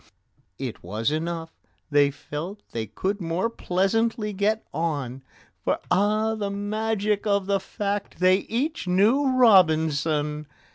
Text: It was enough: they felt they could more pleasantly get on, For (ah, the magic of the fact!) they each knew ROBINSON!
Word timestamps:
It 0.57 0.81
was 0.83 1.11
enough: 1.11 1.51
they 1.91 2.09
felt 2.09 2.63
they 2.71 2.87
could 2.87 3.21
more 3.21 3.51
pleasantly 3.51 4.33
get 4.33 4.65
on, 4.73 5.21
For 5.63 5.77
(ah, 5.91 6.33
the 6.33 6.49
magic 6.49 7.27
of 7.27 7.45
the 7.45 7.59
fact!) 7.59 8.17
they 8.17 8.37
each 8.37 8.87
knew 8.87 9.27
ROBINSON! 9.37 10.47